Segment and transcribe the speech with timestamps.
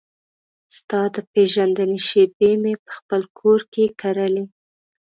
[0.77, 4.45] ستا د پیژندنې شیبې مې پخپل کور کې کرلې